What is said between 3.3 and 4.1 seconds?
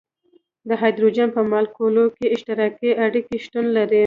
شتون لري.